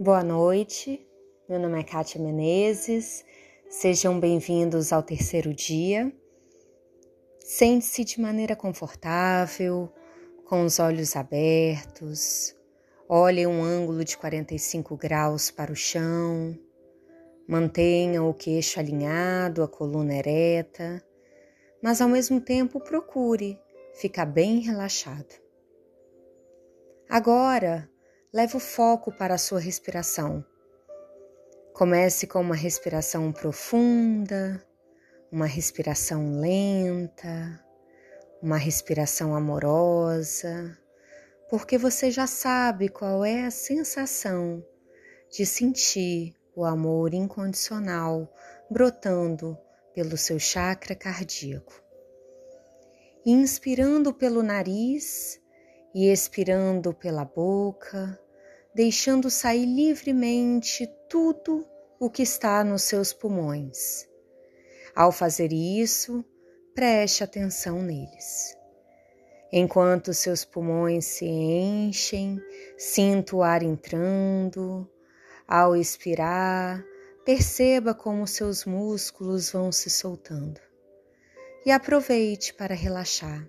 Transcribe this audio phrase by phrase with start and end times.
[0.00, 1.06] Boa noite,
[1.46, 3.24] meu nome é Kátia Menezes,
[3.68, 6.10] sejam bem-vindos ao terceiro dia.
[7.38, 9.92] Sente-se de maneira confortável,
[10.46, 12.56] com os olhos abertos,
[13.06, 16.58] olhe um ângulo de 45 graus para o chão,
[17.46, 21.04] mantenha o queixo alinhado, a coluna ereta,
[21.82, 23.60] mas ao mesmo tempo procure
[23.92, 25.34] ficar bem relaxado.
[27.08, 27.91] Agora,
[28.32, 30.42] leve o foco para a sua respiração.
[31.74, 34.64] Comece com uma respiração profunda,
[35.30, 37.62] uma respiração lenta,
[38.42, 40.78] uma respiração amorosa,
[41.50, 44.64] porque você já sabe qual é a sensação
[45.30, 48.32] de sentir o amor incondicional
[48.70, 49.58] brotando
[49.94, 51.82] pelo seu chakra cardíaco.
[53.24, 55.38] Inspirando pelo nariz
[55.94, 58.18] e expirando pela boca,
[58.74, 61.66] deixando sair livremente tudo
[62.00, 64.08] o que está nos seus pulmões.
[64.94, 66.24] Ao fazer isso,
[66.74, 68.56] preste atenção neles.
[69.52, 72.40] Enquanto seus pulmões se enchem,
[72.78, 74.90] sinta o ar entrando.
[75.46, 76.82] Ao expirar,
[77.24, 80.58] perceba como seus músculos vão se soltando.
[81.66, 83.46] E aproveite para relaxar.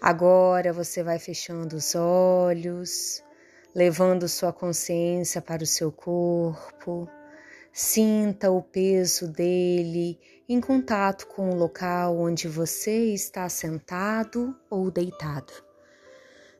[0.00, 3.22] Agora você vai fechando os olhos,
[3.74, 7.08] levando sua consciência para o seu corpo.
[7.72, 15.52] Sinta o peso dele em contato com o local onde você está sentado ou deitado.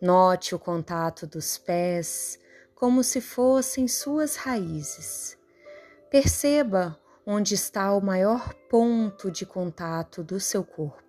[0.00, 2.38] Note o contato dos pés
[2.74, 5.36] como se fossem suas raízes.
[6.10, 11.02] Perceba onde está o maior ponto de contato do seu corpo.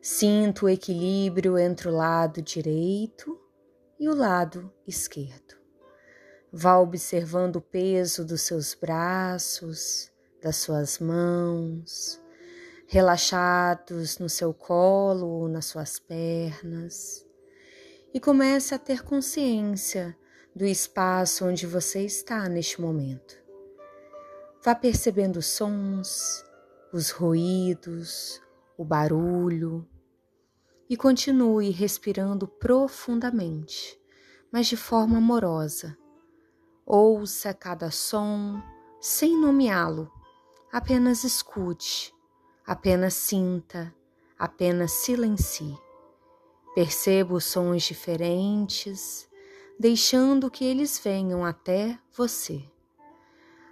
[0.00, 3.38] Sinta o equilíbrio entre o lado direito
[3.98, 5.56] e o lado esquerdo.
[6.52, 10.10] Vá observando o peso dos seus braços,
[10.42, 12.20] das suas mãos,
[12.86, 17.26] relaxados no seu colo ou nas suas pernas,
[18.14, 20.16] e comece a ter consciência
[20.54, 23.36] do espaço onde você está neste momento.
[24.64, 26.44] Vá percebendo os sons,
[26.92, 28.40] os ruídos,
[28.76, 29.86] o barulho
[30.88, 34.00] e continue respirando profundamente,
[34.50, 35.96] mas de forma amorosa.
[36.86, 38.62] Ouça cada som
[39.00, 40.10] sem nomeá-lo,
[40.72, 42.14] apenas escute,
[42.66, 43.94] apenas sinta,
[44.38, 45.76] apenas silencie.
[46.74, 49.28] Perceba os sons diferentes,
[49.78, 52.64] deixando que eles venham até você.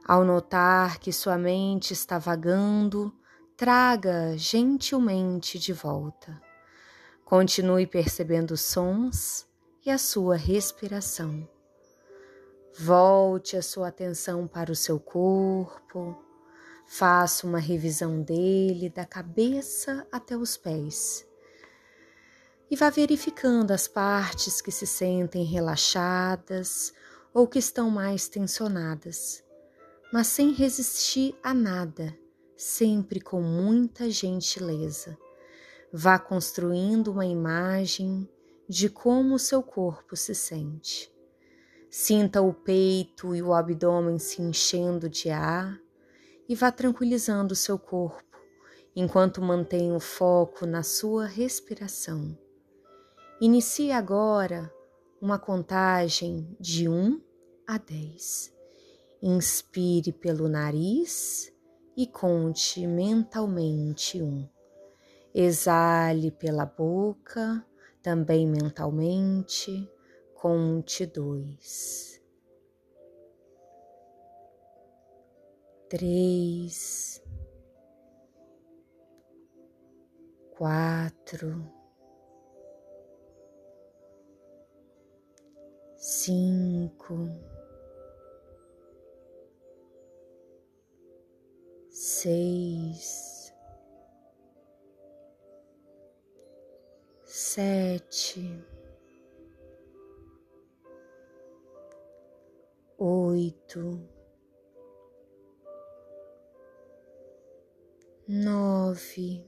[0.05, 3.13] Ao notar que sua mente está vagando,
[3.57, 6.46] traga gentilmente de volta.
[7.27, 9.45] Continue percebendo os sons
[9.85, 11.47] e a sua respiração.
[12.79, 16.17] Volte a sua atenção para o seu corpo,
[16.87, 21.27] faça uma revisão dele da cabeça até os pés
[22.71, 26.95] e vá verificando as partes que se sentem relaxadas
[27.35, 29.43] ou que estão mais tensionadas,
[30.13, 32.17] mas sem resistir a nada
[32.57, 35.19] sempre com muita gentileza.
[35.93, 38.29] Vá construindo uma imagem
[38.69, 41.13] de como o seu corpo se sente.
[41.89, 45.81] Sinta o peito e o abdômen se enchendo de ar
[46.49, 48.25] e vá tranquilizando o seu corpo
[48.95, 52.37] enquanto mantém o foco na sua respiração.
[53.41, 54.73] Inicie agora
[55.21, 57.21] uma contagem de 1
[57.67, 58.55] a 10.
[59.23, 61.53] Inspire pelo nariz
[61.97, 64.49] e conte mentalmente um.
[65.39, 67.63] Exale pela boca,
[68.03, 69.87] também mentalmente,
[70.33, 72.23] conte dois.
[75.91, 77.23] Três,
[80.57, 81.71] quatro,
[85.99, 87.29] cinco.
[91.91, 93.26] seis,
[97.27, 98.65] sete,
[102.97, 104.01] oito,
[108.29, 109.45] nove,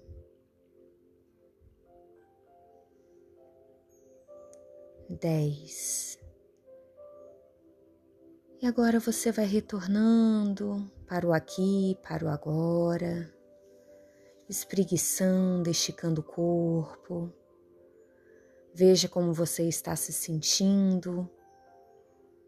[5.08, 6.18] dez.
[8.60, 13.32] E agora você vai retornando para o aqui, para o agora,
[14.48, 17.37] espreguiçando, esticando o corpo.
[18.78, 21.28] Veja como você está se sentindo,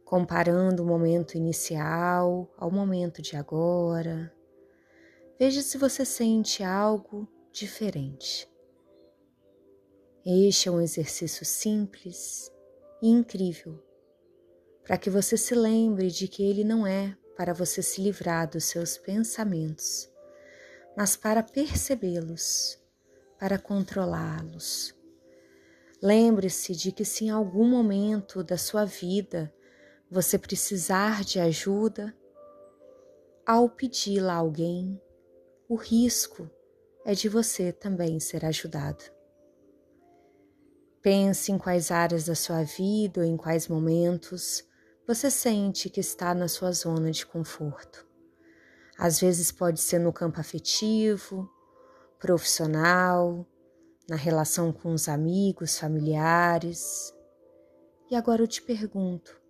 [0.04, 4.32] comparando o momento inicial ao momento de agora.
[5.40, 8.48] Veja se você sente algo diferente.
[10.24, 12.48] Este é um exercício simples
[13.02, 13.82] e incrível
[14.84, 18.66] para que você se lembre de que ele não é para você se livrar dos
[18.66, 20.08] seus pensamentos,
[20.96, 22.78] mas para percebê-los,
[23.36, 24.99] para controlá-los.
[26.02, 29.52] Lembre-se de que se em algum momento da sua vida
[30.10, 32.16] você precisar de ajuda,
[33.46, 35.00] ao pedi-la a alguém,
[35.68, 36.50] o risco
[37.04, 39.04] é de você também ser ajudado.
[41.02, 44.64] Pense em quais áreas da sua vida ou em quais momentos
[45.06, 48.06] você sente que está na sua zona de conforto.
[48.98, 51.50] Às vezes pode ser no campo afetivo,
[52.18, 53.46] profissional,
[54.10, 57.14] na relação com os amigos, familiares.
[58.10, 59.40] E agora eu te pergunto: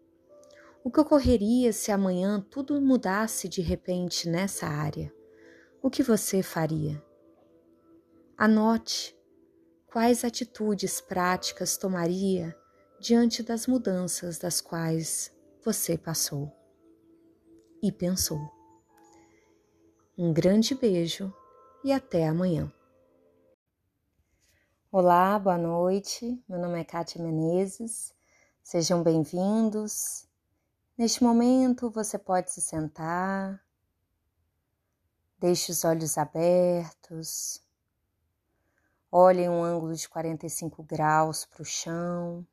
[0.85, 5.11] o que ocorreria se amanhã tudo mudasse de repente nessa área?
[5.83, 7.03] O que você faria?
[8.37, 9.19] Anote
[9.87, 12.55] quais atitudes práticas tomaria
[13.01, 15.35] diante das mudanças das quais
[15.65, 16.53] você passou
[17.83, 18.39] e pensou.
[20.19, 21.33] Um grande beijo
[21.83, 22.71] e até amanhã.
[24.93, 26.43] Olá, boa noite.
[26.49, 28.13] Meu nome é Kátia Menezes.
[28.61, 30.27] Sejam bem-vindos.
[30.99, 33.65] Neste momento você pode se sentar,
[35.39, 37.63] deixe os olhos abertos,
[39.13, 42.45] olhe em um ângulo de 45 graus para o chão.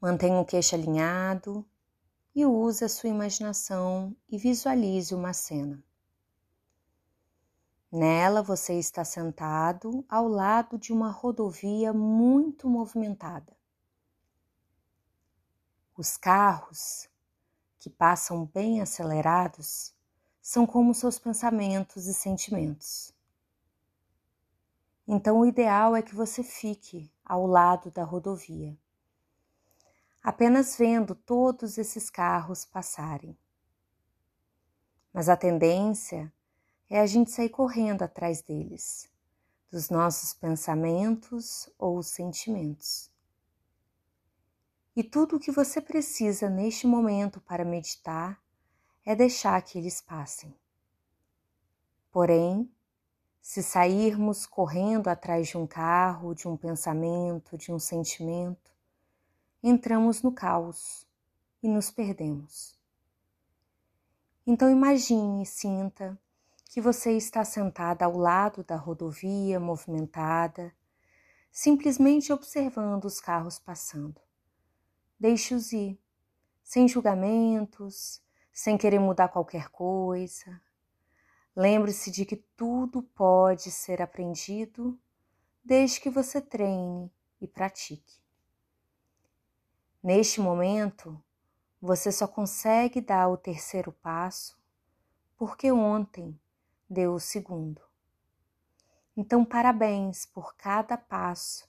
[0.00, 1.64] Mantenha o queixo alinhado
[2.34, 5.80] e use a sua imaginação e visualize uma cena.
[7.92, 13.54] Nela você está sentado ao lado de uma rodovia muito movimentada.
[15.96, 17.08] Os carros,
[17.78, 19.94] que passam bem acelerados,
[20.40, 23.12] são como seus pensamentos e sentimentos.
[25.06, 28.74] Então, o ideal é que você fique ao lado da rodovia
[30.22, 33.36] apenas vendo todos esses carros passarem.
[35.12, 36.32] Mas a tendência
[36.92, 39.10] é a gente sair correndo atrás deles,
[39.70, 43.10] dos nossos pensamentos ou sentimentos.
[44.94, 48.38] E tudo o que você precisa neste momento para meditar
[49.06, 50.54] é deixar que eles passem.
[52.10, 52.70] Porém,
[53.40, 58.70] se sairmos correndo atrás de um carro, de um pensamento, de um sentimento,
[59.62, 61.06] entramos no caos
[61.62, 62.78] e nos perdemos.
[64.46, 66.20] Então imagine e sinta
[66.72, 70.74] que você está sentada ao lado da rodovia movimentada,
[71.50, 74.18] simplesmente observando os carros passando.
[75.20, 76.00] Deixe-os ir,
[76.64, 80.58] sem julgamentos, sem querer mudar qualquer coisa.
[81.54, 84.98] Lembre-se de que tudo pode ser aprendido
[85.62, 88.18] desde que você treine e pratique.
[90.02, 91.22] Neste momento,
[91.78, 94.58] você só consegue dar o terceiro passo
[95.36, 96.40] porque ontem
[96.92, 97.80] deu o segundo.
[99.16, 101.66] Então, parabéns por cada passo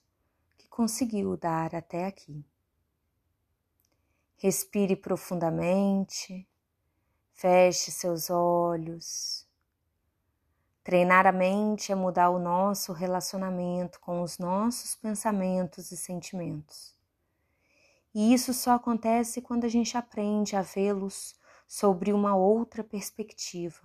[0.58, 2.46] que conseguiu dar até aqui.
[4.36, 6.48] Respire profundamente,
[7.34, 9.48] feche seus olhos.
[10.84, 16.94] Treinar a mente é mudar o nosso relacionamento com os nossos pensamentos e sentimentos.
[18.14, 23.82] E isso só acontece quando a gente aprende a vê-los sobre uma outra perspectiva,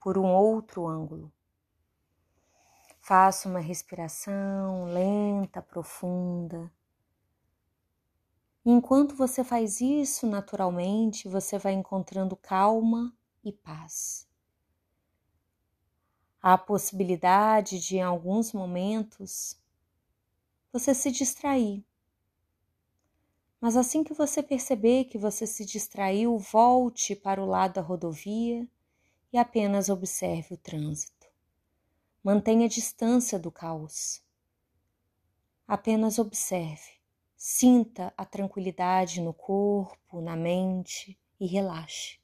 [0.00, 1.32] por um outro ângulo.
[3.00, 6.72] Faça uma respiração lenta, profunda.
[8.64, 14.28] Enquanto você faz isso naturalmente, você vai encontrando calma e paz.
[16.42, 19.60] Há a possibilidade de, em alguns momentos,
[20.72, 21.84] você se distrair
[23.60, 28.66] mas assim que você perceber que você se distraiu, volte para o lado da rodovia
[29.32, 31.26] e apenas observe o trânsito.
[32.22, 34.22] Mantenha a distância do caos.
[35.66, 36.98] Apenas observe,
[37.36, 42.18] sinta a tranquilidade no corpo, na mente e relaxe.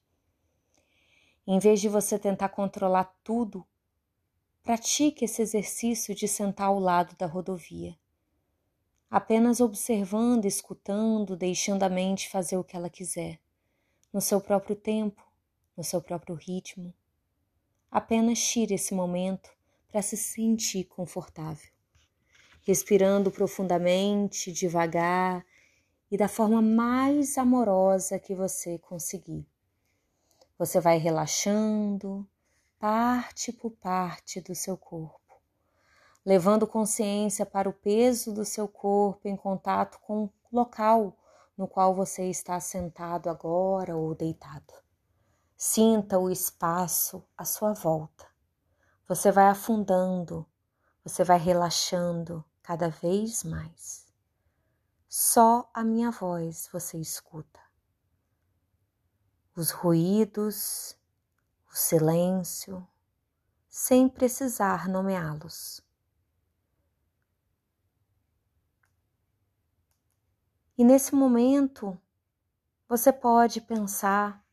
[1.46, 3.66] Em vez de você tentar controlar tudo,
[4.62, 7.96] pratique esse exercício de sentar ao lado da rodovia
[9.10, 13.40] apenas observando, escutando, deixando a mente fazer o que ela quiser,
[14.12, 15.25] no seu próprio tempo,
[15.76, 16.92] no seu próprio ritmo.
[17.90, 19.50] Apenas tire esse momento
[19.88, 21.71] para se sentir confortável,
[22.62, 25.45] respirando profundamente, devagar
[26.11, 29.47] e da forma mais amorosa que você conseguir.
[30.59, 32.26] Você vai relaxando
[32.78, 35.40] parte por parte do seu corpo,
[36.25, 41.16] levando consciência para o peso do seu corpo em contato com o local
[41.56, 44.85] no qual você está sentado agora ou deitado.
[45.56, 48.26] Sinta o espaço à sua volta.
[49.08, 50.46] Você vai afundando,
[51.02, 54.06] você vai relaxando cada vez mais.
[55.08, 57.66] Só a minha voz você escuta
[59.56, 60.94] os ruídos,
[61.72, 62.86] o silêncio,
[63.66, 65.80] sem precisar nomeá-los.
[70.76, 71.98] E nesse momento,
[72.86, 74.45] você pode pensar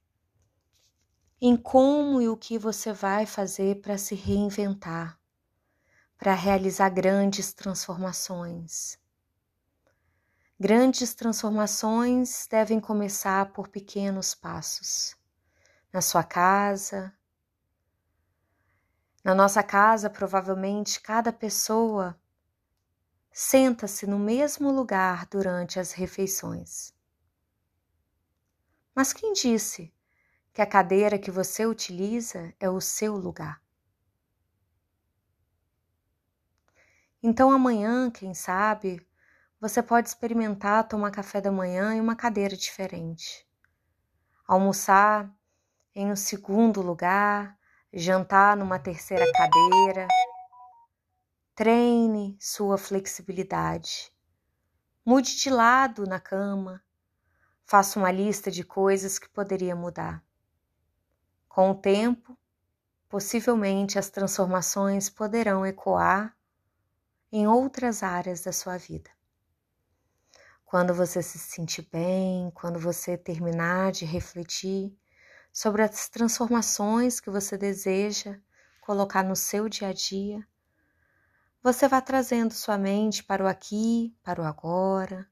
[1.45, 5.19] em como e o que você vai fazer para se reinventar,
[6.17, 8.97] para realizar grandes transformações
[10.63, 15.13] Grandes transformações devem começar por pequenos passos.
[15.91, 17.13] Na sua casa,
[19.21, 22.17] na nossa casa, provavelmente cada pessoa
[23.29, 26.93] senta-se no mesmo lugar durante as refeições.
[28.95, 29.93] Mas quem disse
[30.53, 33.59] que a cadeira que você utiliza é o seu lugar?
[37.21, 39.05] Então amanhã, quem sabe,
[39.59, 43.47] você pode experimentar tomar café da manhã em uma cadeira diferente.
[44.47, 45.33] Almoçar
[45.95, 47.57] em um segundo lugar,
[47.91, 50.07] jantar numa terceira cadeira.
[51.55, 54.11] Treine sua flexibilidade.
[55.05, 56.83] Mude de lado na cama.
[57.65, 60.23] Faça uma lista de coisas que poderia mudar.
[61.53, 62.35] Com o tempo,
[63.07, 66.35] possivelmente as transformações poderão ecoar
[67.31, 69.11] em outras áreas da sua vida.
[70.65, 74.97] Quando você se sentir bem, quando você terminar de refletir
[75.51, 78.39] sobre as transformações que você deseja
[78.81, 80.43] colocar no seu dia a dia,
[81.61, 85.29] você vai trazendo sua mente para o aqui, para o agora,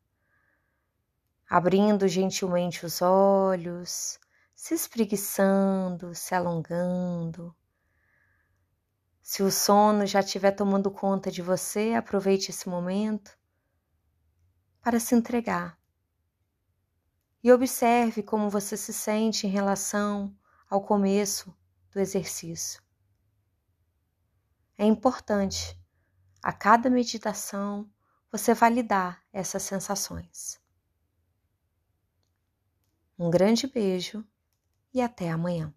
[1.50, 4.20] abrindo gentilmente os olhos,
[4.56, 7.56] se espreguiçando, se alongando.
[9.22, 13.38] Se o sono já estiver tomando conta de você, aproveite esse momento
[14.82, 15.80] para se entregar.
[17.44, 20.36] E observe como você se sente em relação
[20.70, 21.56] ao começo
[21.92, 22.82] do exercício.
[24.78, 25.80] É importante,
[26.42, 27.90] a cada meditação,
[28.32, 30.60] você validar essas sensações.
[33.20, 34.26] Um grande beijo
[34.94, 35.74] e até amanhã.